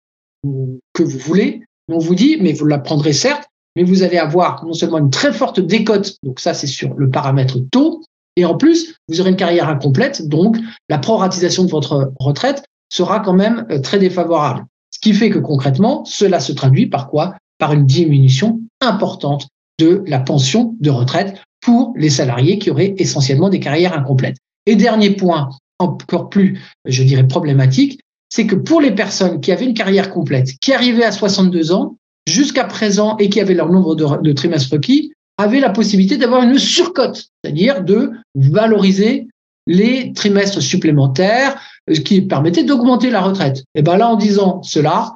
[0.93, 1.63] que vous voulez.
[1.89, 3.45] On vous dit, mais vous la prendrez certes,
[3.75, 7.09] mais vous allez avoir non seulement une très forte décote, donc ça c'est sur le
[7.09, 8.03] paramètre taux,
[8.35, 10.57] et en plus, vous aurez une carrière incomplète, donc
[10.89, 14.65] la proratisation de votre retraite sera quand même euh, très défavorable.
[14.91, 17.35] Ce qui fait que concrètement, cela se traduit par quoi?
[17.57, 19.47] Par une diminution importante
[19.79, 24.37] de la pension de retraite pour les salariés qui auraient essentiellement des carrières incomplètes.
[24.67, 25.49] Et dernier point,
[25.79, 27.99] encore plus, je dirais, problématique,
[28.38, 31.97] c'est que pour les personnes qui avaient une carrière complète, qui arrivaient à 62 ans,
[32.27, 36.59] jusqu'à présent, et qui avaient leur nombre de, trimestres requis, avaient la possibilité d'avoir une
[36.59, 39.27] surcote, c'est-à-dire de valoriser
[39.65, 41.59] les trimestres supplémentaires,
[41.91, 43.63] ce euh, qui permettait d'augmenter la retraite.
[43.73, 45.15] Et bien là, en disant cela,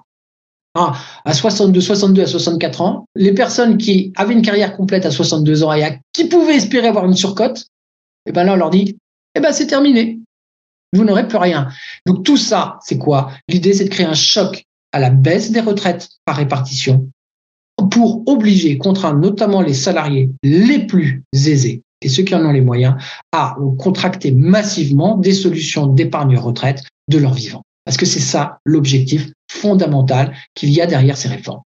[0.74, 0.93] ah,
[1.24, 5.63] à 62, 62 à 64 ans, les personnes qui avaient une carrière complète à 62
[5.63, 7.67] ans et qui pouvaient espérer avoir une surcote,
[8.26, 8.97] et ben là, on leur dit,
[9.36, 10.17] eh ben, c'est terminé.
[10.93, 11.69] Vous n'aurez plus rien.
[12.05, 13.31] Donc, tout ça, c'est quoi?
[13.47, 17.09] L'idée, c'est de créer un choc à la baisse des retraites par répartition
[17.89, 22.61] pour obliger, contraindre notamment les salariés les plus aisés et ceux qui en ont les
[22.61, 22.95] moyens
[23.31, 27.63] à contracter massivement des solutions d'épargne retraite de leur vivant.
[27.85, 31.61] Parce que c'est ça l'objectif fondamental qu'il y a derrière ces réformes.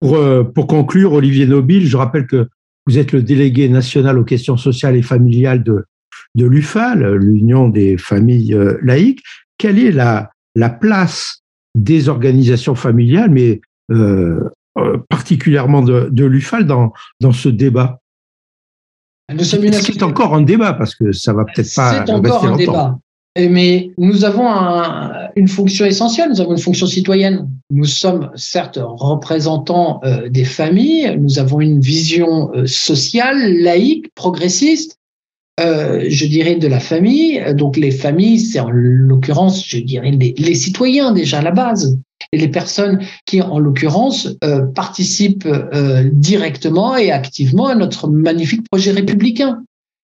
[0.00, 2.48] Pour, euh, conclure, Olivier Nobile, je rappelle que
[2.86, 5.84] vous êtes le délégué national aux questions sociales et familiales de,
[6.34, 9.22] de l'UFAL, l'Union des familles euh, laïques.
[9.58, 11.42] Quelle est la, la place
[11.76, 13.60] des organisations familiales, mais
[13.90, 14.48] euh,
[15.08, 18.00] particulièrement de, de l'UFAL dans, dans ce débat?
[19.28, 20.74] Est-ce qu'il est encore un débat?
[20.74, 22.04] Parce que ça va peut-être pas.
[22.04, 22.98] C'est encore un débat.
[23.38, 24.46] Mais nous avons
[25.36, 27.48] une fonction essentielle, nous avons une fonction citoyenne.
[27.70, 34.98] Nous sommes certes représentants euh, des familles, nous avons une vision euh, sociale, laïque, progressiste,
[35.60, 37.42] euh, je dirais de la famille.
[37.54, 41.98] Donc les familles, c'est en l'occurrence, je dirais les, les, citoyens déjà à la base,
[42.32, 44.28] et les personnes qui, en l'occurrence,
[44.74, 45.48] participent
[46.12, 49.62] directement et activement à notre magnifique projet républicain.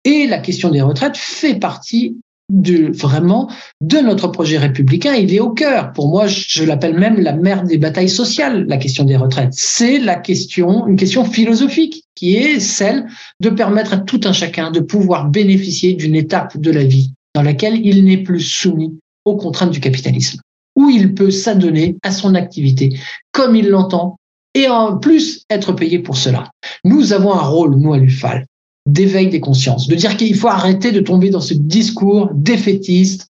[0.05, 2.17] Et la question des retraites fait partie
[2.51, 5.15] de, vraiment de notre projet républicain.
[5.15, 5.93] Il est au cœur.
[5.93, 9.53] Pour moi, je, l'appelle même la mère des batailles sociales, la question des retraites.
[9.53, 13.07] C'est la question, une question philosophique qui est celle
[13.41, 17.43] de permettre à tout un chacun de pouvoir bénéficier d'une étape de la vie dans
[17.43, 20.41] laquelle il n'est plus soumis aux contraintes du capitalisme,
[20.77, 22.99] où il peut s'adonner à son activité
[23.33, 24.17] comme il l'entend
[24.55, 26.51] et en plus être payé pour cela.
[26.85, 28.47] Nous avons un rôle, nous, à l'UFAL,
[28.87, 33.29] d'éveil des consciences, de dire qu'il faut arrêter de tomber dans ce discours défaitiste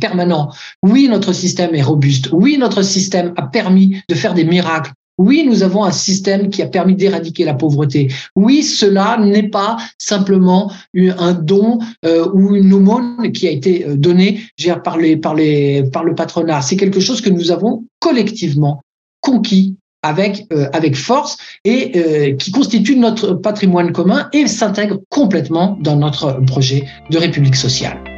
[0.00, 0.50] permanent.
[0.82, 2.30] Oui, notre système est robuste.
[2.32, 4.92] Oui, notre système a permis de faire des miracles.
[5.18, 8.08] Oui, nous avons un système qui a permis d'éradiquer la pauvreté.
[8.36, 13.96] Oui, cela n'est pas simplement un don euh, ou une aumône qui a été euh,
[13.96, 14.40] donnée
[14.82, 16.62] par, le patronat.
[16.62, 18.80] C'est quelque chose que nous avons collectivement
[19.20, 25.78] conquis avec, euh, avec force et euh, qui constitue notre patrimoine commun et s'intègre complètement
[25.80, 28.09] dans notre projet de République sociale.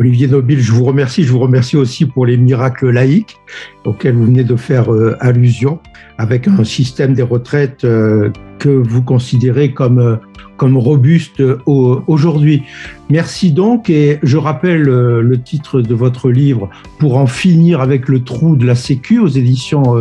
[0.00, 1.22] Olivier Nobile, je vous remercie.
[1.22, 3.36] Je vous remercie aussi pour les miracles laïques
[3.84, 5.78] auxquels vous venez de faire euh, allusion,
[6.18, 10.16] avec un système des retraites euh, que vous considérez comme, euh,
[10.56, 12.64] comme robuste aujourd'hui.
[13.08, 18.24] Merci donc, et je rappelle le titre de votre livre, Pour en finir avec le
[18.24, 19.96] trou de la Sécu, aux éditions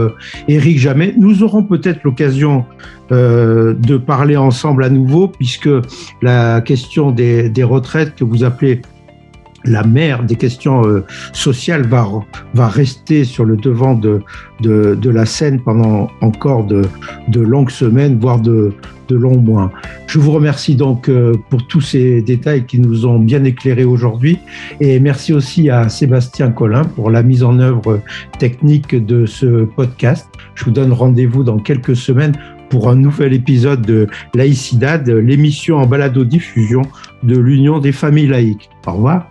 [0.48, 1.14] Éric Jamet.
[1.18, 2.66] Nous aurons peut-être l'occasion
[3.10, 5.70] de parler ensemble à nouveau, puisque
[6.22, 8.82] la question des, des retraites que vous appelez
[9.66, 14.22] la mère des questions euh, sociales va, rester sur le devant de,
[14.64, 16.86] la scène pendant encore de,
[17.40, 18.74] longues semaines, voire de,
[19.08, 19.72] de longs mois.
[20.08, 24.40] Je vous remercie donc euh, pour tous ces détails qui nous ont bien éclairés aujourd'hui
[24.80, 28.02] et merci aussi à Sébastien Collin pour la mise en œuvre
[28.40, 30.28] technique de ce podcast.
[30.56, 32.34] Je vous donne rendez-vous dans quelques semaines
[32.70, 36.82] pour un nouvel épisode de Laïcidad, l'émission en balado-diffusion
[37.22, 38.70] de l'Union des familles laïques.
[38.88, 39.30] Au revoir.